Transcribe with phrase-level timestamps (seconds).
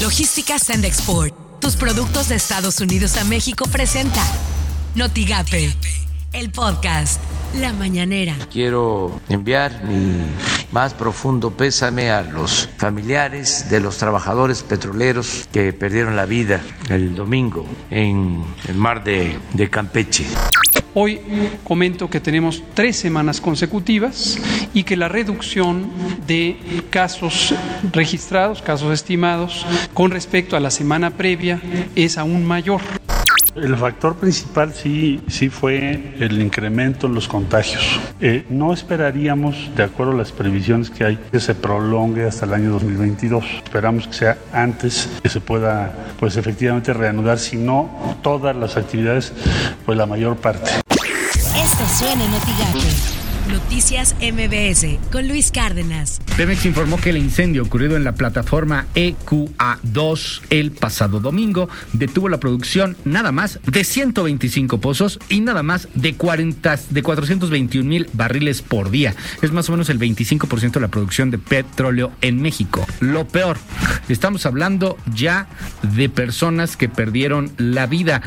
[0.00, 1.34] Logística Send Export.
[1.60, 4.22] Tus productos de Estados Unidos a México presenta
[4.94, 5.74] Notigape,
[6.32, 7.20] el podcast
[7.56, 8.34] La Mañanera.
[8.50, 10.24] Quiero enviar mi
[10.72, 17.14] más profundo pésame a los familiares de los trabajadores petroleros que perdieron la vida el
[17.14, 20.24] domingo en el mar de, de Campeche.
[20.92, 21.20] Hoy
[21.62, 24.38] comento que tenemos tres semanas consecutivas
[24.74, 25.88] y que la reducción
[26.26, 26.56] de
[26.90, 27.54] casos
[27.92, 31.60] registrados, casos estimados, con respecto a la semana previa
[31.94, 32.80] es aún mayor.
[33.54, 38.00] El factor principal sí, sí fue el incremento en los contagios.
[38.20, 42.54] Eh, no esperaríamos, de acuerdo a las previsiones que hay, que se prolongue hasta el
[42.54, 43.44] año 2022.
[43.64, 49.32] Esperamos que sea antes que se pueda, pues efectivamente reanudar, si no todas las actividades,
[49.84, 50.70] pues la mayor parte.
[53.48, 56.20] Noticias MBS con Luis Cárdenas.
[56.36, 62.40] Pemex informó que el incendio ocurrido en la plataforma EQA2 el pasado domingo detuvo la
[62.40, 68.62] producción nada más de 125 pozos y nada más de 40 de 421 mil barriles
[68.62, 69.14] por día.
[69.42, 72.86] Es más o menos el 25% de la producción de petróleo en México.
[73.00, 73.58] Lo peor,
[74.08, 75.48] estamos hablando ya
[75.82, 78.22] de personas que perdieron la vida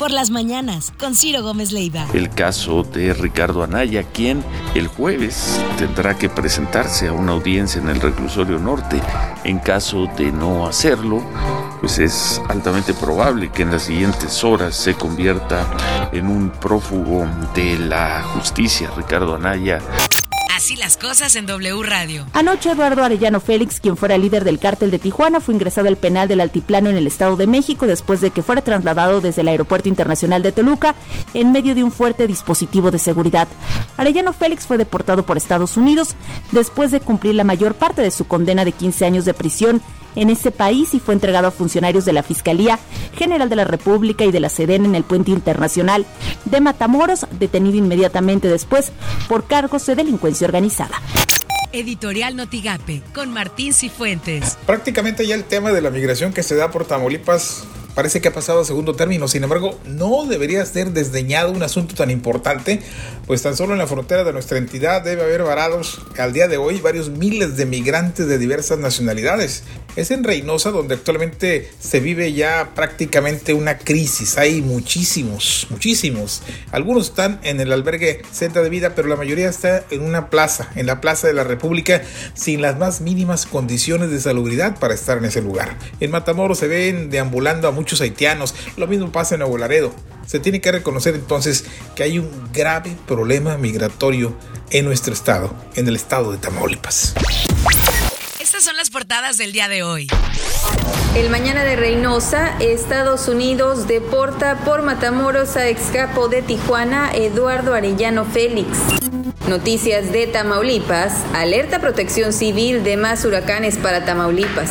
[0.00, 2.06] por las mañanas con Ciro Gómez Leiva.
[2.14, 4.42] El caso de Ricardo Anaya, quien
[4.74, 8.98] el jueves tendrá que presentarse a una audiencia en el reclusorio norte.
[9.44, 11.22] En caso de no hacerlo,
[11.80, 15.66] pues es altamente probable que en las siguientes horas se convierta
[16.12, 18.90] en un prófugo de la justicia.
[18.96, 19.80] Ricardo Anaya
[20.70, 22.26] Así las cosas en W Radio.
[22.32, 26.28] Anoche Eduardo Arellano Félix, quien fuera líder del cártel de Tijuana, fue ingresado al penal
[26.28, 29.88] del Altiplano en el Estado de México después de que fuera trasladado desde el Aeropuerto
[29.88, 30.94] Internacional de Toluca
[31.34, 33.48] en medio de un fuerte dispositivo de seguridad.
[33.96, 36.14] Arellano Félix fue deportado por Estados Unidos
[36.52, 39.82] después de cumplir la mayor parte de su condena de 15 años de prisión
[40.16, 42.78] en ese país y fue entregado a funcionarios de la Fiscalía
[43.16, 46.06] General de la República y de la SEDEN en el puente internacional
[46.44, 48.92] de Matamoros, detenido inmediatamente después
[49.28, 51.00] por cargos de delincuencia organizada.
[51.72, 54.58] Editorial Notigape con Martín Cifuentes.
[54.66, 57.64] Prácticamente ya el tema de la migración que se da por Tamaulipas
[57.94, 59.28] parece que ha pasado a segundo término.
[59.28, 62.80] Sin embargo, no debería ser desdeñado un asunto tan importante,
[63.26, 66.56] pues tan solo en la frontera de nuestra entidad debe haber varados al día de
[66.56, 69.64] hoy varios miles de migrantes de diversas nacionalidades.
[69.96, 74.38] Es en Reynosa donde actualmente se vive ya prácticamente una crisis.
[74.38, 76.42] Hay muchísimos, muchísimos.
[76.70, 80.70] Algunos están en el albergue Centro de Vida, pero la mayoría está en una plaza,
[80.76, 82.02] en la Plaza de la República,
[82.34, 85.76] sin las más mínimas condiciones de salubridad para estar en ese lugar.
[85.98, 88.54] En Matamoros se ven deambulando a muchos haitianos.
[88.76, 89.92] Lo mismo pasa en Nuevo Laredo.
[90.26, 91.64] Se tiene que reconocer entonces
[91.96, 94.36] que hay un grave problema migratorio
[94.70, 97.14] en nuestro estado, en el estado de Tamaulipas.
[98.38, 100.08] Estas son las portadas del día de hoy.
[101.16, 108.24] El mañana de Reynosa, Estados Unidos deporta por Matamoros a excapo de Tijuana Eduardo Arellano
[108.24, 108.78] Félix.
[109.48, 114.70] Noticias de Tamaulipas, alerta protección civil de más huracanes para Tamaulipas.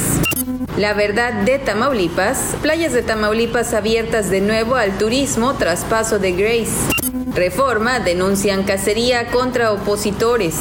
[0.78, 6.32] La verdad de Tamaulipas, playas de Tamaulipas abiertas de nuevo al turismo tras paso de
[6.32, 6.92] Grace.
[7.34, 10.56] Reforma denuncian cacería contra opositores.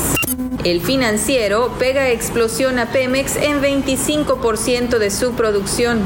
[0.64, 6.00] El financiero pega explosión a Pemex en 25% de su producción.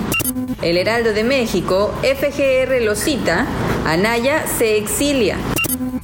[0.61, 3.47] El Heraldo de México, FGR lo cita,
[3.87, 5.39] Anaya se exilia.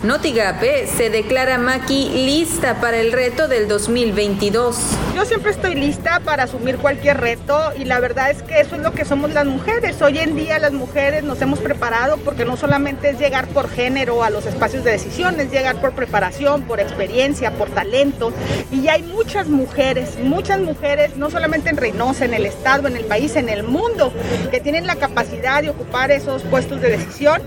[0.04, 4.76] Notigape se declara Maki lista para el reto del 2022.
[5.16, 8.82] Yo siempre estoy lista para asumir cualquier reto y la verdad es que eso es
[8.82, 10.00] lo que somos las mujeres.
[10.00, 14.22] Hoy en día las mujeres nos hemos preparado porque no solamente es llegar por género
[14.22, 18.32] a los espacios de decisión, es llegar por preparación, por experiencia, por talento.
[18.70, 23.04] Y hay muchas mujeres, muchas mujeres, no solamente en Reynosa, en el estado, en el
[23.04, 24.12] país, en el mundo,
[24.52, 27.42] que tienen la capacidad de ocupar esos puestos de decisión.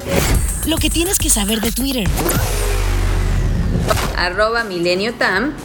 [0.67, 2.07] Lo que tienes que saber de Twitter.
[4.15, 5.55] Arroba Milenio Tam.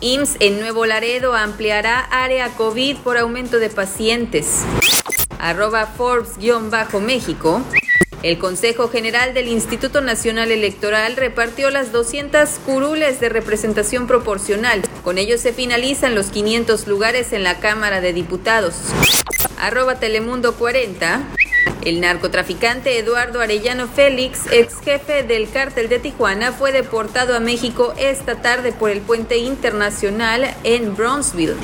[0.00, 4.62] IMSS en Nuevo Laredo ampliará área COVID por aumento de pacientes.
[5.38, 7.62] Arroba Forbes-México.
[8.22, 14.82] El Consejo General del Instituto Nacional Electoral repartió las 200 curules de representación proporcional.
[15.04, 18.76] Con ello se finalizan los 500 lugares en la Cámara de Diputados.
[19.60, 21.28] Arroba Telemundo 40.
[21.82, 27.94] El narcotraficante Eduardo Arellano Félix, ex jefe del cártel de Tijuana, fue deportado a México
[27.98, 31.56] esta tarde por el puente internacional en Bronzeville.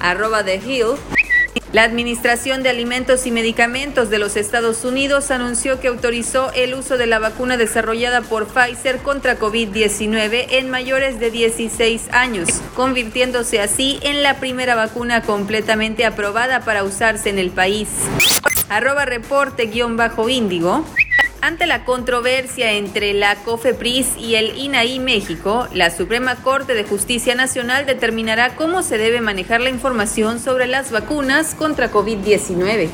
[0.00, 0.96] Arroba The Hill.
[1.72, 6.96] La Administración de Alimentos y Medicamentos de los Estados Unidos anunció que autorizó el uso
[6.96, 13.98] de la vacuna desarrollada por Pfizer contra COVID-19 en mayores de 16 años, convirtiéndose así
[14.02, 17.88] en la primera vacuna completamente aprobada para usarse en el país.
[18.68, 20.84] Arroba reporte-índigo.
[21.40, 27.34] Ante la controversia entre la COFEPRIS y el INAI México, la Suprema Corte de Justicia
[27.34, 32.88] Nacional determinará cómo se debe manejar la información sobre las vacunas contra COVID-19.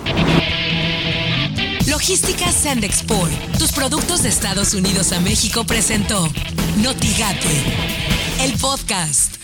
[1.89, 6.29] Logística Sandexport, tus productos de Estados Unidos a México presentó
[6.79, 7.49] Notigate,
[8.41, 9.37] el podcast.